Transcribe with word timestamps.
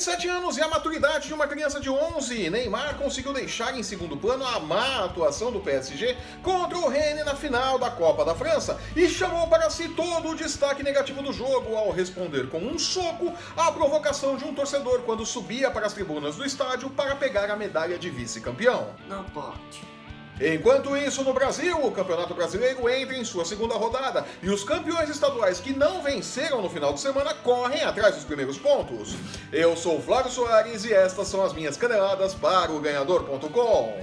27 0.00 0.28
anos 0.28 0.56
e 0.56 0.62
a 0.62 0.68
maturidade 0.68 1.28
de 1.28 1.34
uma 1.34 1.46
criança 1.46 1.78
de 1.78 1.90
11, 1.90 2.48
Neymar 2.48 2.96
conseguiu 2.96 3.34
deixar 3.34 3.78
em 3.78 3.82
segundo 3.82 4.16
plano 4.16 4.46
a 4.46 4.58
má 4.58 5.04
atuação 5.04 5.52
do 5.52 5.60
PSG 5.60 6.16
contra 6.42 6.78
o 6.78 6.88
Rennes 6.88 7.22
na 7.26 7.34
final 7.34 7.78
da 7.78 7.90
Copa 7.90 8.24
da 8.24 8.34
França 8.34 8.80
e 8.96 9.06
chamou 9.10 9.46
para 9.48 9.68
si 9.68 9.90
todo 9.90 10.30
o 10.30 10.34
destaque 10.34 10.82
negativo 10.82 11.22
do 11.22 11.34
jogo 11.34 11.76
ao 11.76 11.90
responder 11.90 12.48
com 12.48 12.60
um 12.60 12.78
soco 12.78 13.30
à 13.54 13.70
provocação 13.72 14.38
de 14.38 14.44
um 14.46 14.54
torcedor 14.54 15.02
quando 15.02 15.26
subia 15.26 15.70
para 15.70 15.84
as 15.84 15.92
tribunas 15.92 16.36
do 16.36 16.46
estádio 16.46 16.88
para 16.88 17.14
pegar 17.14 17.50
a 17.50 17.56
medalha 17.56 17.98
de 17.98 18.08
vice-campeão. 18.08 18.94
Não 19.06 19.24
pode. 19.24 19.99
Enquanto 20.40 20.96
isso, 20.96 21.22
no 21.22 21.34
Brasil, 21.34 21.76
o 21.84 21.92
Campeonato 21.92 22.32
Brasileiro 22.32 22.88
entra 22.88 23.14
em 23.14 23.24
sua 23.24 23.44
segunda 23.44 23.74
rodada 23.74 24.24
e 24.42 24.48
os 24.48 24.64
campeões 24.64 25.10
estaduais 25.10 25.60
que 25.60 25.74
não 25.74 26.02
venceram 26.02 26.62
no 26.62 26.70
final 26.70 26.94
de 26.94 27.00
semana 27.00 27.34
correm 27.34 27.82
atrás 27.82 28.14
dos 28.14 28.24
primeiros 28.24 28.56
pontos. 28.56 29.14
Eu 29.52 29.76
sou 29.76 30.00
Flávio 30.00 30.32
Soares 30.32 30.84
e 30.86 30.94
estas 30.94 31.28
são 31.28 31.44
as 31.44 31.52
minhas 31.52 31.76
caneladas 31.76 32.32
para 32.32 32.72
o 32.72 32.80
Ganhador.com. 32.80 34.00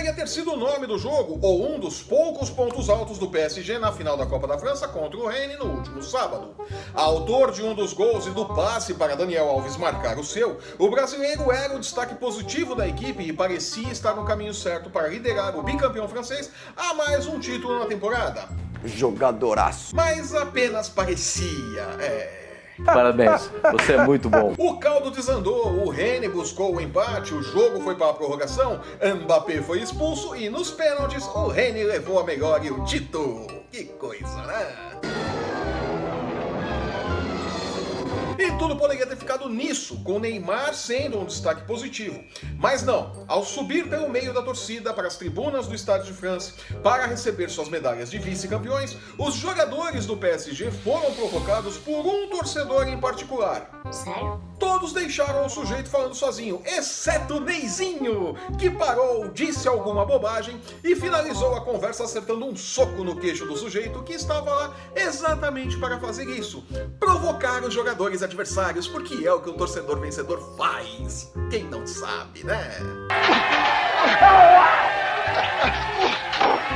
poderia 0.00 0.14
ter 0.14 0.28
sido 0.28 0.54
o 0.54 0.56
nome 0.56 0.86
do 0.86 0.96
jogo 0.96 1.38
ou 1.42 1.74
um 1.74 1.78
dos 1.78 2.02
poucos 2.02 2.48
pontos 2.48 2.88
altos 2.88 3.18
do 3.18 3.28
PSG 3.28 3.78
na 3.78 3.92
final 3.92 4.16
da 4.16 4.24
Copa 4.24 4.46
da 4.46 4.56
França 4.56 4.88
contra 4.88 5.18
o 5.18 5.26
Rennes 5.26 5.58
no 5.58 5.66
último 5.66 6.02
sábado. 6.02 6.54
Autor 6.94 7.52
de 7.52 7.62
um 7.62 7.74
dos 7.74 7.92
gols 7.92 8.26
e 8.26 8.30
do 8.30 8.46
passe 8.46 8.94
para 8.94 9.14
Daniel 9.14 9.50
Alves 9.50 9.76
marcar 9.76 10.18
o 10.18 10.24
seu, 10.24 10.58
o 10.78 10.88
brasileiro 10.88 11.52
era 11.52 11.76
o 11.76 11.78
destaque 11.78 12.14
positivo 12.14 12.74
da 12.74 12.88
equipe 12.88 13.22
e 13.22 13.30
parecia 13.30 13.90
estar 13.90 14.14
no 14.14 14.24
caminho 14.24 14.54
certo 14.54 14.88
para 14.88 15.06
liderar 15.06 15.54
o 15.54 15.62
bicampeão 15.62 16.08
francês 16.08 16.50
a 16.74 16.94
mais 16.94 17.26
um 17.26 17.38
título 17.38 17.78
na 17.78 17.84
temporada. 17.84 18.48
Jogadoraço. 18.82 19.94
Mas 19.94 20.34
apenas 20.34 20.88
parecia, 20.88 21.82
é. 22.00 22.39
Parabéns, 22.84 23.50
você 23.72 23.94
é 23.94 24.04
muito 24.04 24.28
bom. 24.28 24.54
O 24.58 24.78
caldo 24.78 25.10
desandou, 25.10 25.84
o 25.84 25.90
Rene 25.90 26.28
buscou 26.28 26.74
o 26.74 26.80
empate, 26.80 27.34
o 27.34 27.42
jogo 27.42 27.80
foi 27.80 27.94
para 27.94 28.10
a 28.10 28.14
prorrogação, 28.14 28.80
Mbappé 29.02 29.62
foi 29.62 29.80
expulso 29.80 30.34
e 30.34 30.48
nos 30.48 30.70
pênaltis 30.70 31.26
o 31.26 31.48
Rene 31.48 31.84
levou 31.84 32.18
a 32.18 32.24
melhor 32.24 32.64
e 32.64 32.70
o 32.70 32.84
título. 32.84 33.46
Que 33.70 33.84
coisa, 33.84 34.42
né? 34.42 35.29
Tudo 38.60 38.76
poderia 38.76 39.06
ter 39.06 39.16
ficado 39.16 39.48
nisso, 39.48 40.04
com 40.04 40.18
Neymar 40.18 40.74
sendo 40.74 41.18
um 41.18 41.24
destaque 41.24 41.66
positivo. 41.66 42.22
Mas 42.58 42.82
não, 42.82 43.24
ao 43.26 43.42
subir 43.42 43.88
pelo 43.88 44.06
meio 44.06 44.34
da 44.34 44.42
torcida 44.42 44.92
para 44.92 45.08
as 45.08 45.16
tribunas 45.16 45.66
do 45.66 45.74
Estádio 45.74 46.08
de 46.08 46.12
France 46.12 46.52
para 46.82 47.06
receber 47.06 47.48
suas 47.48 47.70
medalhas 47.70 48.10
de 48.10 48.18
vice-campeões, 48.18 48.98
os 49.16 49.34
jogadores 49.34 50.04
do 50.04 50.14
PSG 50.14 50.70
foram 50.70 51.10
provocados 51.14 51.78
por 51.78 52.04
um 52.04 52.28
torcedor 52.28 52.86
em 52.86 53.00
particular. 53.00 53.80
Sério? 53.90 54.38
Todos 54.58 54.92
deixaram 54.92 55.46
o 55.46 55.48
sujeito 55.48 55.88
falando 55.88 56.14
sozinho, 56.14 56.60
exceto 56.66 57.40
Neizinho, 57.40 58.36
que 58.58 58.68
parou, 58.68 59.28
disse 59.28 59.66
alguma 59.66 60.04
bobagem 60.04 60.60
e 60.84 60.94
finalizou 60.94 61.56
a 61.56 61.62
conversa 61.62 62.04
acertando 62.04 62.44
um 62.44 62.54
soco 62.54 63.02
no 63.02 63.16
queixo 63.16 63.46
do 63.46 63.56
sujeito 63.56 64.02
que 64.02 64.12
estava 64.12 64.50
lá 64.50 64.76
exatamente 64.94 65.78
para 65.78 65.98
fazer 65.98 66.28
isso: 66.28 66.62
provocar 66.98 67.64
os 67.64 67.72
jogadores 67.72 68.22
adversários, 68.22 68.49
porque 68.88 69.26
é 69.26 69.32
o 69.32 69.40
que 69.40 69.50
o 69.50 69.54
torcedor 69.54 70.00
vencedor 70.00 70.40
faz. 70.56 71.32
Quem 71.50 71.64
não 71.64 71.86
sabe, 71.86 72.44
né? 72.44 72.78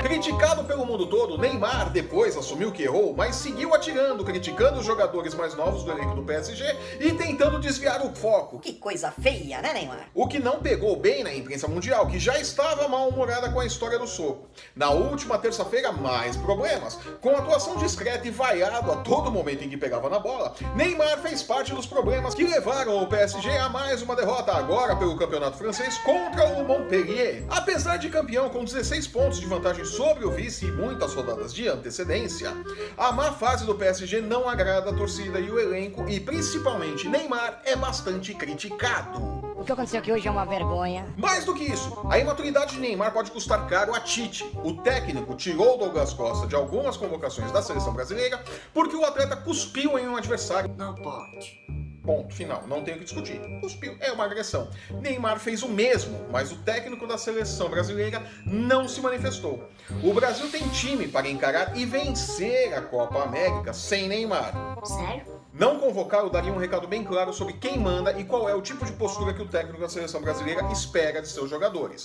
Criticado 0.03 0.65
pelo 0.65 0.85
mundo 0.85 1.07
todo, 1.07 1.39
Neymar 1.39 1.91
depois 1.91 2.37
assumiu 2.37 2.71
que 2.71 2.83
errou, 2.83 3.15
mas 3.17 3.37
seguiu 3.37 3.75
atirando, 3.75 4.25
criticando 4.25 4.81
os 4.81 4.87
jogadores 4.87 5.35
mais 5.35 5.55
novos 5.55 5.83
do 5.83 5.91
elenco 5.91 6.15
do 6.15 6.23
PSG 6.23 6.65
e 7.01 7.13
tentando 7.13 7.59
desviar 7.59 8.05
o 8.05 8.15
foco. 8.15 8.59
Que 8.59 8.75
coisa 8.75 9.11
feia, 9.11 9.63
né, 9.63 9.73
Neymar? 9.73 10.09
O 10.15 10.27
que 10.27 10.39
não 10.39 10.61
pegou 10.61 10.97
bem 10.97 11.25
na 11.25 11.35
imprensa 11.35 11.67
mundial, 11.69 12.07
que 12.07 12.19
já 12.19 12.39
estava 12.39 12.87
mal-humorada 12.89 13.51
com 13.51 13.61
a 13.61 13.67
história 13.67 13.99
do 13.99 14.07
soco. 14.07 14.47
Na 14.77 14.91
última 14.91 15.39
terça-feira, 15.39 15.93
mais 15.93 16.37
problemas. 16.37 16.99
Com 17.21 17.31
atuação 17.31 17.77
discreta 17.77 18.27
e 18.27 18.31
vaiado 18.31 18.93
a 18.93 18.97
todo 18.97 19.31
momento 19.31 19.65
em 19.65 19.69
que 19.69 19.77
pegava 19.77 20.11
na 20.11 20.19
bola, 20.19 20.55
Neymar 20.75 21.19
fez 21.21 21.43
parte 21.43 21.75
dos 21.75 21.87
problemas 21.87 22.35
que 22.35 22.45
levaram 22.45 23.03
o 23.03 23.07
PSG 23.07 23.57
a 23.57 23.69
mais 23.69 24.03
uma 24.03 24.17
derrota 24.17 24.53
agora 24.53 24.97
pelo 24.97 25.17
campeonato 25.17 25.57
francês 25.57 25.97
contra 25.99 26.47
o 26.49 26.65
Montpellier. 26.65 27.45
Apesar 27.49 27.97
de 27.97 28.09
campeão 28.09 28.51
com 28.51 28.65
16 28.65 29.07
pontos 29.09 29.41
de 29.41 29.47
vantagem 29.47 29.84
sobre 29.85 30.25
o 30.25 30.31
vice 30.31 30.67
e 30.67 30.73
muitas 30.73 31.15
rodadas 31.15 31.53
de 31.53 31.69
antecedência, 31.69 32.53
a 32.97 33.13
má 33.13 33.33
fase 33.33 33.65
do 33.65 33.75
PSG 33.75 34.21
não 34.21 34.49
agrada 34.49 34.91
a 34.91 34.95
torcida 34.95 35.39
e 35.39 35.51
o 35.51 35.59
elenco 35.59 36.09
e 36.09 36.19
principalmente 36.21 37.09
Neymar 37.09 37.61
é 37.65 37.77
bastante 37.77 38.35
criticado. 38.35 39.45
O 39.57 39.65
que 39.65 39.73
aconteceu 39.73 40.01
aqui 40.01 40.13
hoje 40.13 40.29
é 40.29 40.31
uma 40.31 40.45
vergonha. 40.45 41.07
Mais 41.17 41.45
do 41.45 41.55
que 41.55 41.65
isso, 41.65 42.07
a 42.11 42.19
imaturidade 42.19 42.75
de 42.75 42.81
Neymar 42.81 43.13
pode 43.13 43.31
custar 43.31 43.67
caro 43.67 43.95
a 43.95 44.01
Tite. 44.01 44.45
O 44.63 44.75
técnico 44.75 45.35
tirou 45.35 45.79
Douglas 45.79 46.13
Costa 46.13 46.47
de 46.47 46.55
algumas 46.55 46.99
convocações 46.99 47.51
da 47.51 47.63
seleção 47.63 47.95
brasileira 47.95 48.43
porque 48.75 48.95
o 48.95 49.05
atleta 49.05 49.37
cuspiu 49.37 49.99
em 49.99 50.07
um 50.07 50.17
adversário. 50.17 50.75
Não 50.77 50.95
pode. 50.95 51.64
Ponto 52.05 52.35
final, 52.35 52.65
não 52.69 52.85
tem 52.85 52.95
o 52.95 52.99
que 52.99 53.05
discutir. 53.05 53.41
Cuspiu, 53.61 53.97
é 53.99 54.13
uma 54.13 54.25
agressão. 54.25 54.69
Neymar 55.01 55.41
fez 55.41 55.63
o 55.63 55.69
mesmo, 55.69 56.27
mas 56.31 56.53
o 56.53 56.57
técnico 56.57 57.07
da 57.07 57.17
seleção 57.17 57.71
brasileira 57.71 58.23
não 58.45 58.87
se 58.87 59.01
manifestou. 59.01 59.69
O 60.03 60.13
Brasil 60.13 60.51
tem 60.51 60.69
time 60.69 61.09
para 61.09 61.29
encarar 61.29 61.77
e 61.77 61.87
vencer 61.87 62.75
a 62.75 62.83
Copa 62.83 63.23
América 63.23 63.73
sem 63.73 64.07
Neymar. 64.07 64.53
Sério? 64.85 65.35
Não 65.57 65.79
convocá-lo 65.79 66.31
daria 66.31 66.53
um 66.53 66.59
recado 66.59 66.89
bem 66.89 67.05
claro 67.05 67.33
sobre 67.33 67.53
quem 67.53 67.79
manda 67.79 68.19
e 68.19 68.25
qual 68.25 68.49
é 68.49 68.55
o 68.57 68.61
tipo 68.61 68.85
de 68.85 68.91
postura 68.91 69.33
que 69.33 69.41
o 69.41 69.47
técnico 69.47 69.81
da 69.81 69.89
seleção 69.89 70.21
brasileira 70.21 70.65
espera 70.73 71.23
de 71.23 71.29
seus 71.29 71.49
jogadores. 71.49 72.05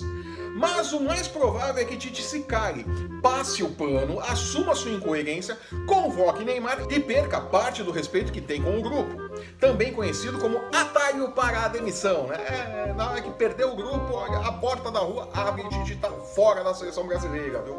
Mas 0.54 0.92
o 0.92 1.00
mais 1.00 1.26
provável 1.26 1.82
é 1.82 1.84
que 1.84 1.96
Tite 1.96 2.22
se 2.22 2.42
cale, 2.42 2.86
passe 3.20 3.64
o 3.64 3.70
pano, 3.70 4.20
assuma 4.20 4.76
sua 4.76 4.92
incoerência, 4.92 5.58
convoque 5.88 6.44
Neymar 6.44 6.86
e 6.90 7.00
perca 7.00 7.40
parte 7.40 7.82
do 7.82 7.90
respeito 7.90 8.30
que 8.30 8.40
tem 8.40 8.62
com 8.62 8.78
o 8.78 8.82
grupo. 8.82 9.16
Também 9.58 9.89
conhecido 9.90 10.38
como 10.38 10.60
atalho 10.74 11.30
para 11.32 11.64
a 11.64 11.68
demissão, 11.68 12.26
né? 12.26 12.36
É, 12.36 12.92
na 12.92 13.10
hora 13.10 13.20
que 13.20 13.30
perder 13.30 13.64
o 13.64 13.74
grupo, 13.74 14.18
a 14.18 14.52
porta 14.52 14.90
da 14.90 15.00
rua 15.00 15.28
abre 15.34 15.62
e 15.62 15.68
Tite 15.68 15.96
tá 15.96 16.10
fora 16.10 16.62
da 16.64 16.74
seleção 16.74 17.06
brasileira, 17.06 17.62
viu? 17.62 17.76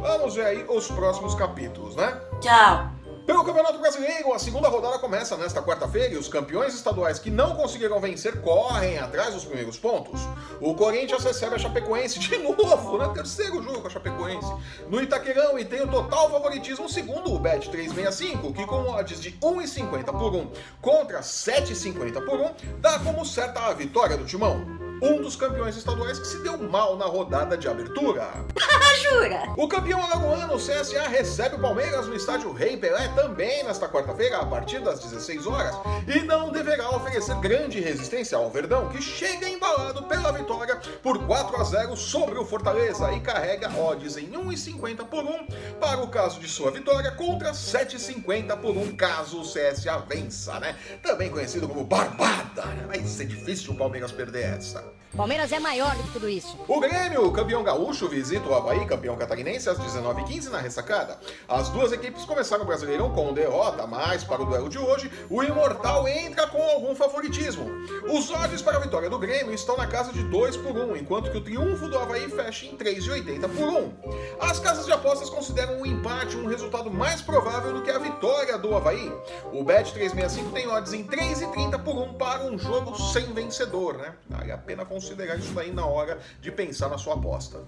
Vamos 0.00 0.34
ver 0.34 0.46
aí 0.46 0.66
os 0.68 0.88
próximos 0.88 1.34
capítulos, 1.34 1.96
né? 1.96 2.20
Tchau. 2.40 2.95
Pelo 3.26 3.44
Campeonato 3.44 3.78
Brasileiro, 3.80 4.32
a 4.32 4.38
segunda 4.38 4.68
rodada 4.68 5.00
começa 5.00 5.36
nesta 5.36 5.60
quarta-feira 5.60 6.14
e 6.14 6.16
os 6.16 6.28
campeões 6.28 6.72
estaduais 6.72 7.18
que 7.18 7.28
não 7.28 7.56
conseguiram 7.56 7.98
vencer 7.98 8.40
correm 8.40 8.98
atrás 8.98 9.34
dos 9.34 9.44
primeiros 9.44 9.76
pontos. 9.76 10.20
O 10.60 10.76
Corinthians 10.76 11.24
recebe 11.24 11.56
a 11.56 11.58
Chapecoense 11.58 12.20
de 12.20 12.38
novo, 12.38 12.98
né? 12.98 13.10
Terceiro 13.12 13.60
jogo 13.60 13.80
com 13.80 13.88
a 13.88 13.90
Chapecoense. 13.90 14.46
No 14.88 15.02
Itaquerão 15.02 15.58
e 15.58 15.64
tem 15.64 15.82
o 15.82 15.88
total 15.88 16.30
favoritismo 16.30 16.88
segundo 16.88 17.34
o 17.34 17.38
Bet 17.40 17.68
365, 17.68 18.52
que 18.52 18.64
com 18.64 18.90
odds 18.90 19.20
de 19.20 19.32
1,50 19.32 20.04
por 20.04 20.32
1 20.32 20.52
contra 20.80 21.20
7,50 21.20 22.24
por 22.24 22.40
1, 22.40 22.78
dá 22.78 23.00
como 23.00 23.26
certa 23.26 23.58
a 23.66 23.74
vitória 23.74 24.16
do 24.16 24.24
Timão 24.24 24.85
um 25.02 25.20
dos 25.20 25.36
campeões 25.36 25.76
estaduais 25.76 26.18
que 26.18 26.26
se 26.26 26.42
deu 26.42 26.58
mal 26.58 26.96
na 26.96 27.06
rodada 27.06 27.56
de 27.56 27.68
abertura. 27.68 28.28
Jura? 29.02 29.42
O 29.56 29.68
campeão 29.68 30.02
alagoano, 30.02 30.54
o 30.54 30.58
CSA, 30.58 31.06
recebe 31.08 31.56
o 31.56 31.60
Palmeiras 31.60 32.06
no 32.06 32.14
estádio 32.14 32.50
Rei 32.52 32.76
Pelé 32.78 33.08
também 33.08 33.62
nesta 33.62 33.88
quarta-feira, 33.88 34.38
a 34.38 34.46
partir 34.46 34.80
das 34.80 35.00
16 35.00 35.46
horas, 35.46 35.76
e 36.08 36.20
não 36.20 36.50
deverá 36.50 36.88
oferecer 36.90 37.34
grande 37.36 37.78
resistência 37.78 38.38
ao 38.38 38.50
Verdão, 38.50 38.88
que 38.88 39.02
chega 39.02 39.48
embalado 39.48 40.02
pela 40.04 40.32
vitória 40.32 40.80
por 41.02 41.24
4 41.26 41.60
a 41.60 41.64
0 41.64 41.96
sobre 41.96 42.38
o 42.38 42.44
Fortaleza 42.44 43.12
e 43.12 43.20
carrega 43.20 43.70
odds 43.70 44.16
em 44.16 44.30
1,50 44.30 45.04
por 45.04 45.24
1 45.24 45.46
para 45.78 46.00
o 46.00 46.08
caso 46.08 46.40
de 46.40 46.48
sua 46.48 46.70
vitória 46.70 47.10
contra 47.12 47.52
7,50 47.52 48.56
por 48.58 48.76
1 48.76 48.96
caso 48.96 49.40
o 49.40 49.42
CSA 49.42 49.98
vença, 50.08 50.58
né? 50.58 50.74
Também 51.02 51.30
conhecido 51.30 51.68
como 51.68 51.84
Barbada. 51.84 52.64
né? 52.64 52.84
Vai 52.86 53.04
ser 53.04 53.26
difícil 53.26 53.72
o 53.74 53.76
Palmeiras 53.76 54.10
perder 54.10 54.56
essa. 54.56 54.85
Palmeiras 55.16 55.50
é 55.50 55.58
maior 55.58 55.96
do 55.96 56.02
que 56.02 56.12
tudo 56.12 56.28
isso. 56.28 56.58
O 56.68 56.78
Grêmio, 56.78 57.32
campeão 57.32 57.62
gaúcho, 57.62 58.06
visita 58.06 58.46
o 58.48 58.54
Havaí, 58.54 58.84
campeão 58.84 59.16
catarinense, 59.16 59.68
às 59.68 59.78
19h15 59.78 60.50
na 60.50 60.58
ressacada. 60.58 61.18
As 61.48 61.70
duas 61.70 61.90
equipes 61.92 62.24
começaram 62.26 62.64
o 62.64 62.66
Brasileirão 62.66 63.10
com 63.10 63.32
derrota, 63.32 63.86
mas 63.86 64.22
para 64.24 64.42
o 64.42 64.44
duelo 64.44 64.68
de 64.68 64.78
hoje, 64.78 65.10
o 65.30 65.42
Imortal 65.42 66.06
entra 66.06 66.46
com 66.46 66.62
algum 66.62 66.94
favoritismo. 66.94 67.64
Os 68.12 68.30
odds 68.30 68.60
para 68.60 68.76
a 68.76 68.80
vitória 68.80 69.08
do 69.08 69.18
Grêmio 69.18 69.54
estão 69.54 69.76
na 69.76 69.86
casa 69.86 70.12
de 70.12 70.22
2 70.24 70.58
por 70.58 70.76
1, 70.76 70.96
enquanto 70.96 71.30
que 71.30 71.38
o 71.38 71.40
triunfo 71.40 71.88
do 71.88 71.98
Havaí 71.98 72.28
fecha 72.28 72.66
em 72.66 72.76
3,80 72.76 73.48
por 73.56 73.68
1. 73.68 73.92
As 74.40 74.60
casas 74.60 74.84
de 74.84 74.92
apostas 74.92 75.30
consideram 75.30 75.80
o 75.80 75.86
empate 75.86 76.36
um 76.36 76.46
resultado 76.46 76.90
mais 76.90 77.22
provável 77.22 77.72
do 77.72 77.82
que 77.82 77.90
a 77.90 77.98
vitória 77.98 78.58
do 78.58 78.76
Havaí. 78.76 79.10
O 79.52 79.64
Bet 79.64 79.92
365 79.92 80.50
tem 80.50 80.68
odds 80.68 80.92
em 80.92 81.04
3,30 81.04 81.82
por 81.82 81.96
1 81.96 82.14
para 82.14 82.44
um 82.44 82.58
jogo 82.58 82.94
sem 82.96 83.32
vencedor, 83.32 83.96
né? 83.96 84.14
Vale 84.28 84.52
a 84.52 84.58
pena 84.58 84.75
considerar 84.84 85.36
isso 85.36 85.52
daí 85.52 85.72
na 85.72 85.86
hora 85.86 86.18
de 86.40 86.50
pensar 86.50 86.88
na 86.88 86.98
sua 86.98 87.14
aposta. 87.14 87.60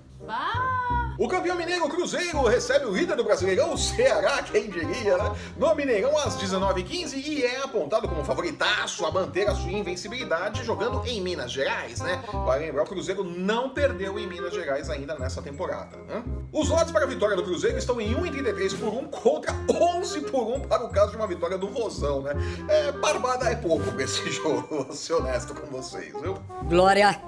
O 1.19 1.27
campeão 1.27 1.57
mineiro 1.57 1.89
Cruzeiro 1.89 2.43
recebe 2.45 2.85
o 2.87 2.95
líder 2.95 3.17
do 3.17 3.25
Brasileirão, 3.25 3.73
o 3.73 3.79
Ceará, 3.79 4.43
quem 4.51 4.71
diria, 4.71 5.17
né? 5.17 5.37
No 5.57 5.75
Mineirão 5.75 6.17
às 6.19 6.37
19h15 6.37 7.15
e 7.17 7.45
é 7.45 7.63
apontado 7.63 8.09
como 8.09 8.25
favoritaço 8.25 9.05
a 9.05 9.11
manter 9.11 9.49
a 9.49 9.55
sua 9.55 9.73
invencibilidade 9.73 10.65
jogando 10.65 11.03
em 11.07 11.21
Minas 11.21 11.51
Gerais, 11.51 12.01
né? 12.01 12.23
Vai 12.45 12.61
lembrar, 12.61 12.83
o 12.83 12.87
Cruzeiro 12.87 13.25
não 13.25 13.71
perdeu 13.71 14.19
em 14.19 14.27
Minas 14.27 14.55
Gerais 14.55 14.91
ainda 14.91 15.19
nessa 15.19 15.43
temporada. 15.43 15.97
Né? 16.07 16.23
Os 16.53 16.71
odds 16.71 16.93
para 16.93 17.05
a 17.05 17.09
vitória 17.09 17.37
do 17.37 17.43
Cruzeiro 17.43 17.79
estão 17.79 18.01
em 18.01 18.15
1,33 18.15 18.79
por 18.79 18.95
1 18.95 19.09
contra 19.09 19.55
11 19.69 20.21
por 20.23 20.47
1 20.57 20.61
para 20.63 20.85
o 20.85 20.89
caso 20.89 21.11
de 21.11 21.17
uma 21.17 21.27
vitória 21.27 21.59
do 21.59 21.69
Vozão, 21.69 22.23
né? 22.23 22.33
É, 22.69 22.93
barbada 22.93 23.51
é 23.51 23.57
pouco 23.57 23.91
pra 23.93 24.05
esse 24.05 24.29
jogo, 24.31 24.85
vou 24.85 24.93
ser 24.93 25.15
honesto 25.15 25.55
com 25.55 25.67
vocês, 25.67 26.13
viu? 26.21 26.35
Glória 26.69 26.98
a 27.03 27.21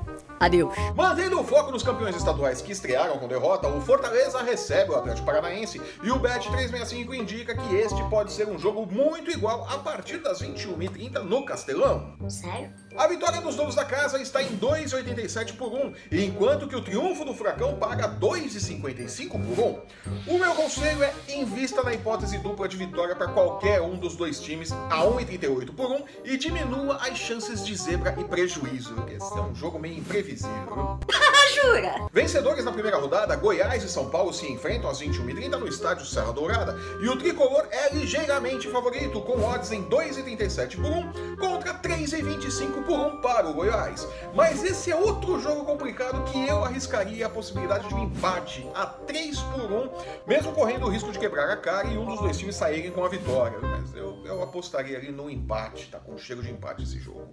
Deus. 0.49 0.75
Mantendo 0.95 1.39
o 1.39 1.45
foco 1.45 1.71
nos 1.71 1.83
campeões 1.83 2.17
estaduais 2.17 2.63
que 2.63 2.73
estrearam 2.73 3.19
com 3.19 3.29
derrota, 3.29 3.69
o 3.69 3.81
Fortaleza 3.81 4.43
recebe 4.43 4.91
o 4.91 4.97
Atlético 4.97 5.27
Paranaense 5.27 5.81
e 6.03 6.11
o 6.11 6.19
Bet 6.19 6.49
365 6.49 7.15
indica 7.15 7.55
que 7.55 7.75
este 7.75 8.03
pode 8.05 8.33
ser 8.33 8.49
um 8.49 8.59
jogo 8.59 8.87
muito 8.91 9.31
igual 9.31 9.67
a 9.69 9.79
partir 9.79 10.19
das 10.19 10.41
21h30 10.41 11.23
no 11.23 11.45
Castelão. 11.45 12.17
Sério? 12.29 12.73
A 12.97 13.07
vitória 13.07 13.41
dos 13.43 13.55
donos 13.55 13.75
da 13.75 13.85
casa 13.85 14.21
está 14.21 14.43
em 14.43 14.57
2,87 14.57 15.57
por 15.57 15.73
1, 15.73 15.93
enquanto 16.11 16.67
que 16.67 16.77
o 16.77 16.83
triunfo 16.83 17.25
do 17.25 17.35
Furacão 17.35 17.77
paga 17.77 18.09
2,55 18.09 19.31
por 19.31 19.83
1. 20.27 20.35
O 20.35 20.39
meu 20.39 20.55
conselho 20.55 21.03
é 21.03 21.13
invista 21.29 21.83
na 21.83 21.93
hipótese 21.93 22.39
dupla 22.39 22.67
de 22.67 22.77
vitória 22.77 23.15
para 23.15 23.29
qualquer 23.29 23.83
um 23.83 23.97
dos 23.97 24.17
dois 24.17 24.41
times 24.41 24.73
a 24.73 25.03
1,38 25.03 25.75
por 25.75 25.91
1 25.91 26.05
e 26.25 26.37
diminua 26.39 26.97
as 26.97 27.19
chances 27.19 27.65
de 27.65 27.75
zebra 27.77 28.15
e 28.19 28.25
prejuízo. 28.25 28.95
Esse 29.09 29.39
é 29.39 29.43
um 29.43 29.55
jogo 29.55 29.79
meio 29.79 29.99
imprevisível. 29.99 30.30
Easy. 30.31 30.47
Jura? 31.61 32.09
Vencedores 32.13 32.65
na 32.65 32.73
primeira 32.73 32.99
rodada, 32.99 33.37
Goiás 33.37 33.83
e 33.85 33.89
São 33.89 34.11
Paulo 34.11 34.33
se 34.33 34.51
enfrentam 34.51 34.91
às 34.91 35.01
21h30 35.01 35.59
no 35.59 35.69
estádio 35.69 36.07
Serra 36.07 36.33
Dourada 36.33 36.77
e 37.01 37.09
o 37.09 37.17
tricolor 37.17 37.67
é 37.71 37.95
ligeiramente 37.95 38.69
favorito, 38.69 39.21
com 39.21 39.43
odds 39.45 39.73
em 39.73 39.85
2,37 39.85 40.77
por 40.77 40.91
1 40.91 41.37
contra 41.37 41.75
3,25 41.75 42.85
por 42.85 42.99
1 42.99 43.21
para 43.21 43.49
o 43.49 43.55
Goiás. 43.55 44.07
Mas 44.35 44.65
esse 44.65 44.91
é 44.91 44.97
outro 44.97 45.41
jogo 45.41 45.65
complicado 45.65 46.25
que 46.25 46.49
eu 46.49 46.65
arriscaria 46.65 47.27
a 47.27 47.31
possibilidade 47.31 47.89
de 47.89 47.95
um 47.95 48.05
empate 48.05 48.67
a 48.75 48.87
3 48.87 49.39
por 49.41 49.71
1, 49.71 49.91
mesmo 50.27 50.53
correndo 50.53 50.87
o 50.87 50.89
risco 50.89 51.13
de 51.13 51.19
quebrar 51.19 51.51
a 51.51 51.57
cara 51.57 51.89
e 51.89 51.99
um 51.99 52.05
dos 52.05 52.21
dois 52.21 52.39
times 52.39 52.57
saírem 52.57 52.91
com 52.91 53.05
a 53.05 53.09
vitória. 53.09 53.59
Mas 53.61 53.95
eu, 53.95 54.19
eu 54.25 54.43
apostaria 54.43 54.97
ali 54.97 55.13
no 55.13 55.31
empate, 55.31 55.91
tá 55.91 55.99
com 55.99 56.17
cheiro 56.17 56.43
de 56.43 56.51
empate 56.51 56.83
esse 56.83 56.99
jogo. 56.99 57.29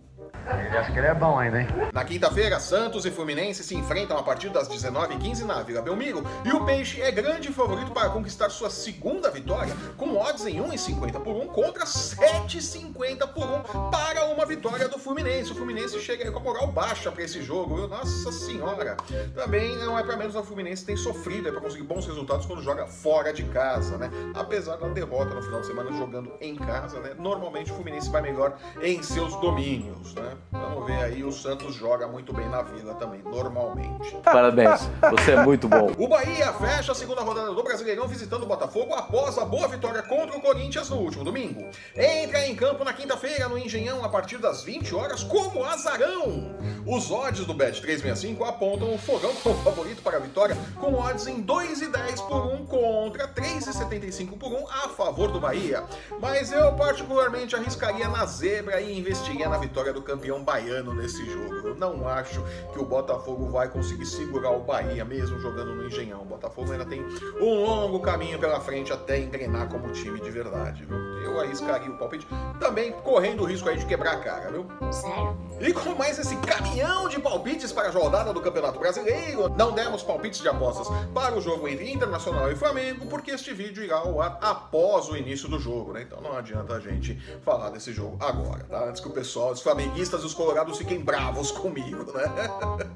Ele 0.45 0.77
acha 0.77 0.91
que 0.91 0.97
ele 0.97 1.07
é 1.07 1.13
bom 1.13 1.37
ainda, 1.37 1.61
hein? 1.61 1.67
Na 1.93 2.03
quinta-feira, 2.03 2.59
Santos 2.59 3.05
e 3.05 3.11
Fluminense 3.11 3.63
se 3.63 3.75
enfrentam 3.75 4.16
a 4.17 4.23
partir 4.23 4.49
das 4.49 4.67
19h15 4.67 5.43
na 5.43 5.61
Vila 5.61 5.81
Belmiro 5.81 6.23
e 6.43 6.51
o 6.51 6.65
Peixe 6.65 7.01
é 7.01 7.11
grande 7.11 7.53
favorito 7.53 7.91
para 7.91 8.09
conquistar 8.09 8.49
sua 8.49 8.69
segunda 8.69 9.29
vitória, 9.29 9.75
com 9.95 10.17
odds 10.17 10.45
em 10.47 10.59
1,50 10.59 11.21
por 11.21 11.35
1 11.35 11.47
contra 11.47 11.85
7,50 11.85 13.27
por 13.27 13.43
1 13.43 13.91
para 13.91 14.25
uma 14.25 14.45
vitória 14.45 14.87
do 14.87 14.97
Fluminense. 14.97 15.51
O 15.51 15.55
Fluminense 15.55 15.99
chega 15.99 16.31
com 16.31 16.39
a 16.39 16.41
moral 16.41 16.67
baixa 16.67 17.11
para 17.11 17.23
esse 17.23 17.43
jogo? 17.43 17.87
Nossa 17.87 18.31
senhora! 18.31 18.97
Também 19.35 19.75
não 19.77 19.97
é 19.97 20.03
para 20.03 20.17
menos 20.17 20.35
o 20.35 20.43
Fluminense 20.43 20.83
tem 20.83 20.97
sofrido 20.97 21.51
para 21.51 21.61
conseguir 21.61 21.83
bons 21.83 22.05
resultados 22.07 22.45
quando 22.45 22.63
joga 22.63 22.87
fora 22.87 23.31
de 23.31 23.43
casa, 23.43 23.97
né? 23.97 24.09
Apesar 24.33 24.77
da 24.77 24.87
derrota 24.87 25.35
no 25.35 25.43
final 25.43 25.61
de 25.61 25.67
semana 25.67 25.91
jogando 25.95 26.33
em 26.41 26.55
casa, 26.55 26.99
né? 26.99 27.13
Normalmente 27.19 27.71
o 27.71 27.75
Fluminense 27.75 28.09
vai 28.09 28.21
melhor 28.21 28.57
em 28.81 29.03
seus 29.03 29.35
domínios, 29.35 30.15
né? 30.15 30.35
Vamos 30.51 30.87
ver 30.87 31.03
aí, 31.03 31.23
o 31.23 31.31
Santos 31.31 31.75
joga 31.75 32.07
muito 32.07 32.33
bem 32.33 32.49
na 32.49 32.63
Vila 32.63 32.95
também, 32.95 33.21
normalmente. 33.21 34.06
Parabéns, 34.23 34.89
você 35.11 35.31
é 35.31 35.43
muito 35.43 35.67
bom. 35.67 35.91
O 35.97 36.07
Bahia 36.07 36.53
fecha 36.53 36.91
a 36.91 36.95
segunda 36.95 37.21
rodada 37.21 37.53
do 37.53 37.63
Brasileirão 37.63 38.07
visitando 38.07 38.43
o 38.43 38.45
Botafogo 38.45 38.93
após 38.93 39.37
a 39.37 39.45
boa 39.45 39.67
vitória 39.67 40.01
contra 40.03 40.37
o 40.37 40.41
Corinthians 40.41 40.89
no 40.89 40.97
último 40.97 41.23
domingo. 41.23 41.69
Entra 41.95 42.45
em 42.45 42.55
campo 42.55 42.83
na 42.83 42.93
quinta-feira 42.93 43.47
no 43.49 43.57
Engenhão 43.57 44.03
a 44.03 44.09
partir 44.09 44.37
das 44.37 44.63
20 44.63 44.93
horas 44.93 45.23
como 45.23 45.63
azarão. 45.63 46.55
Os 46.85 47.11
odds 47.11 47.45
do 47.45 47.53
Bet 47.53 47.81
365 47.81 48.43
apontam 48.43 48.93
o 48.93 48.97
Fogão 48.97 49.33
como 49.43 49.55
favorito 49.63 50.01
para 50.01 50.17
a 50.17 50.19
vitória 50.19 50.57
com 50.75 50.93
odds 50.93 51.27
em 51.27 51.43
2,10 51.43 52.27
por 52.27 52.45
1 52.53 52.65
contra 52.65 53.27
3,75 53.27 54.37
por 54.37 54.51
1 54.51 54.67
a 54.67 54.89
favor 54.89 55.31
do 55.31 55.39
Bahia. 55.39 55.83
Mas 56.19 56.51
eu 56.51 56.73
particularmente 56.73 57.55
arriscaria 57.55 58.07
na 58.07 58.25
zebra 58.25 58.79
e 58.79 58.97
investiria 58.97 59.49
na 59.49 59.57
vitória 59.57 59.91
do 59.91 60.01
campeão 60.01 60.43
baiano 60.43 60.93
nesse 60.93 61.25
jogo. 61.25 61.67
Eu 61.67 61.75
não 61.75 62.07
acho 62.07 62.43
que 62.73 62.79
o 62.79 62.85
Botafogo 62.85 63.49
vai 63.49 63.67
conseguir 63.67 63.96
segurar 64.05 64.51
o 64.51 64.59
Bahia 64.59 65.03
mesmo 65.03 65.39
jogando 65.39 65.75
no 65.75 65.85
Engenhão. 65.85 66.21
O 66.21 66.25
Botafogo 66.25 66.71
ainda 66.71 66.85
tem 66.85 67.03
um 67.39 67.63
longo 67.63 67.99
caminho 67.99 68.39
pela 68.39 68.59
frente 68.59 68.91
até 68.91 69.19
engrenar 69.19 69.69
como 69.69 69.91
time 69.91 70.19
de 70.19 70.29
verdade, 70.29 70.85
viu? 70.85 70.97
Eu 70.97 71.39
arriscaria 71.39 71.89
o 71.89 71.97
palpite, 71.97 72.27
também 72.59 72.91
correndo 72.91 73.43
o 73.43 73.45
risco 73.45 73.69
aí 73.69 73.77
de 73.77 73.85
quebrar 73.85 74.13
a 74.13 74.19
cara, 74.19 74.51
viu? 74.51 74.65
Sério? 74.91 75.37
E 75.59 75.73
com 75.73 75.95
mais 75.95 76.19
esse 76.19 76.35
caminhão 76.37 77.09
de 77.09 77.19
palpites 77.19 77.71
para 77.71 77.89
a 77.89 77.91
rodada 77.91 78.31
do 78.31 78.41
Campeonato 78.41 78.79
Brasileiro, 78.79 79.49
não 79.49 79.71
demos 79.71 80.03
palpites 80.03 80.39
de 80.41 80.47
apostas 80.47 80.87
para 81.13 81.35
o 81.35 81.41
jogo 81.41 81.67
entre 81.67 81.91
Internacional 81.91 82.51
e 82.51 82.55
Flamengo, 82.55 83.07
porque 83.07 83.31
este 83.31 83.53
vídeo 83.53 83.83
irá 83.83 83.97
ao 83.97 84.21
ar 84.21 84.37
após 84.41 85.09
o 85.09 85.17
início 85.17 85.49
do 85.49 85.59
jogo, 85.59 85.93
né? 85.93 86.03
Então 86.03 86.21
não 86.21 86.37
adianta 86.37 86.73
a 86.73 86.79
gente 86.79 87.15
falar 87.43 87.69
desse 87.71 87.91
jogo 87.91 88.17
agora, 88.19 88.63
tá? 88.65 88.85
Antes 88.85 89.01
que 89.01 89.07
o 89.07 89.11
pessoal, 89.11 89.51
os 89.51 89.61
flamenguistas 89.61 90.21
e 90.21 90.25
os 90.25 90.33
colorados 90.33 90.77
fiquem 90.77 90.99
bravos 90.99 91.51
comigo, 91.51 92.11
né? 92.13 92.23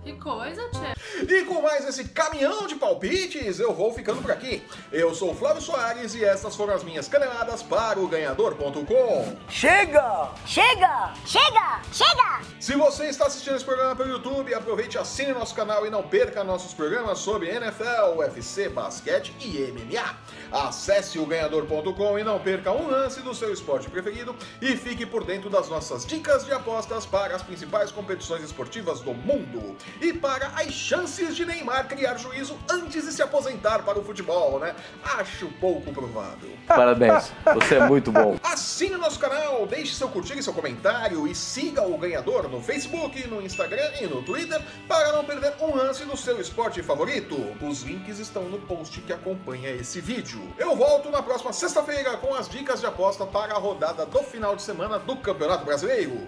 Que 0.04 0.14
coisa, 0.14 0.62
Tchê. 0.70 0.91
E 1.28 1.44
com 1.44 1.62
mais 1.62 1.88
esse 1.88 2.06
caminhão 2.06 2.66
de 2.66 2.76
palpites, 2.76 3.60
eu 3.60 3.74
vou 3.74 3.94
ficando 3.94 4.22
por 4.22 4.32
aqui. 4.32 4.64
Eu 4.92 5.14
sou 5.14 5.32
o 5.32 5.36
Flávio 5.36 5.62
Soares 5.62 6.16
e 6.16 6.24
essas 6.24 6.56
foram 6.56 6.74
as 6.74 6.84
minhas 6.84 7.08
caneladas 7.08 7.62
para 7.62 8.00
o 8.00 8.08
ganhador.com. 8.08 9.38
Chega! 9.50 10.32
Chega! 10.46 11.14
Chega! 11.26 11.82
Chega! 11.92 12.42
Se 12.60 12.76
você 12.76 13.06
está 13.06 13.28
assistindo 13.28 13.56
esse 13.56 13.66
programa 13.66 13.96
pelo 13.96 14.10
YouTube, 14.10 14.54
aproveite 14.54 14.98
e 14.98 15.00
assine 15.00 15.32
nosso 15.32 15.54
canal 15.54 15.86
e 15.86 15.90
não 15.90 16.04
perca 16.04 16.44
nossos 16.44 16.74
programas 16.74 17.20
sobre 17.20 17.50
NFL, 17.50 18.18
UFC, 18.18 18.70
basquete 18.70 19.34
e 19.40 19.72
MMA. 19.72 20.16
Acesse 20.52 21.20
o 21.20 21.26
ganhador.com 21.26 22.20
e 22.20 22.24
não 22.24 22.40
perca 22.40 22.72
um 22.72 22.90
lance 22.90 23.22
do 23.22 23.34
seu 23.34 23.54
esporte 23.54 23.90
preferido 23.90 24.36
e 24.62 24.76
fique 24.76 25.06
por 25.06 25.24
dentro 25.24 25.50
das 25.50 25.70
nossas 25.70 26.06
dicas 26.06 26.46
de 26.46 26.52
apostas 26.52 27.06
para 27.06 27.36
as 27.36 27.44
principais 27.44 27.92
competições 27.92 28.44
esportivas 28.44 29.02
do 29.02 29.14
mundo 29.14 29.76
e 30.02 30.12
para 30.14 30.48
as 30.56 30.71
chances 30.74 31.36
de 31.36 31.46
Neymar 31.46 31.88
criar 31.88 32.18
juízo 32.18 32.58
antes 32.70 33.06
de 33.06 33.12
se 33.12 33.22
aposentar 33.22 33.84
para 33.84 34.00
o 34.00 34.04
futebol, 34.04 34.60
né? 34.60 34.76
Acho 35.04 35.48
pouco 35.60 35.92
provável. 35.94 36.52
Parabéns, 36.68 37.32
você 37.54 37.76
é 37.76 37.88
muito 37.88 38.12
bom. 38.12 38.38
Assine 38.44 38.96
o 38.96 38.98
nosso 38.98 39.20
canal, 39.20 39.66
deixe 39.68 39.94
seu 39.94 40.10
curtir 40.10 40.38
e 40.38 40.44
seu 40.44 40.54
comentário 40.54 41.28
e 41.28 41.36
siga 41.36 41.84
o 41.84 41.98
ganhador 41.98 42.50
no 42.50 42.62
Facebook, 42.62 43.28
no 43.28 43.42
Instagram 43.42 43.92
e 44.00 44.08
no 44.08 44.22
Twitter 44.22 44.62
para 44.88 45.12
não 45.12 45.24
perder 45.24 45.54
um 45.60 45.76
lance 45.76 46.06
do 46.06 46.18
seu 46.18 46.40
esporte 46.40 46.82
favorito. 46.82 47.36
Os 47.62 47.84
links 47.84 48.20
estão 48.20 48.44
no 48.44 48.60
post 48.60 49.02
que 49.02 49.14
acompanha 49.14 49.70
esse 49.72 50.02
vídeo. 50.02 50.42
Eu 50.58 50.76
volto 50.76 51.10
na 51.10 51.22
próxima 51.22 51.54
sexta-feira 51.54 52.18
com 52.18 52.34
as 52.34 52.48
dicas 52.48 52.80
de 52.80 52.86
aposta 52.86 53.26
para 53.26 53.54
a 53.54 53.58
rodada 53.58 54.06
do 54.06 54.20
final 54.24 54.56
de 54.56 54.62
semana 54.62 55.00
do 55.00 55.16
Campeonato 55.18 55.66
Brasileiro. 55.66 56.28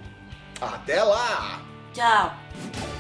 Até 0.62 1.04
lá! 1.04 1.62
Tchau. 1.94 2.93